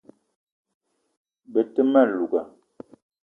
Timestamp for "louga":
2.11-2.41